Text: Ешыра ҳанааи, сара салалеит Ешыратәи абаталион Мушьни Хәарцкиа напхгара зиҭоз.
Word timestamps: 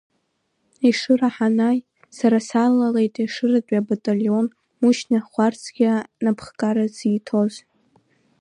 Ешыра 0.89 1.29
ҳанааи, 1.35 1.79
сара 2.17 2.37
салалеит 2.47 3.15
Ешыратәи 3.25 3.79
абаталион 3.79 4.45
Мушьни 4.79 5.17
Хәарцкиа 5.29 5.93
напхгара 6.23 6.85
зиҭоз. 6.95 7.53